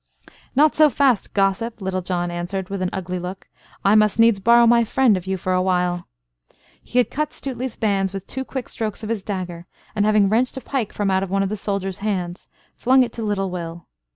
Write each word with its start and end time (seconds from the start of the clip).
"Not 0.55 0.73
so 0.75 0.89
fast, 0.89 1.31
gossip," 1.35 1.79
Little 1.79 2.01
John 2.01 2.31
answered, 2.31 2.69
with 2.69 2.81
an 2.81 2.89
ugly 2.91 3.19
look; 3.19 3.47
"I 3.85 3.93
must 3.93 4.17
needs 4.17 4.39
borrow 4.39 4.65
my 4.65 4.83
friend 4.83 5.15
of 5.15 5.27
you 5.27 5.37
for 5.37 5.53
a 5.53 5.61
while." 5.61 6.07
He 6.81 6.97
had 6.97 7.11
cut 7.11 7.29
Stuteley's 7.33 7.75
bands 7.77 8.11
with 8.11 8.25
two 8.25 8.43
quick 8.43 8.67
strokes 8.67 9.03
of 9.03 9.09
his 9.09 9.21
dagger, 9.21 9.67
and 9.95 10.03
having 10.03 10.27
wrenched 10.27 10.57
a 10.57 10.61
pike 10.61 10.91
from 10.91 11.11
out 11.11 11.21
of 11.21 11.29
one 11.29 11.43
of 11.43 11.49
the 11.49 11.55
soldiers' 11.55 11.99
hands, 11.99 12.47
flung 12.75 13.03
it 13.03 13.13
to 13.13 13.21
little 13.21 13.51
Will. 13.51 13.85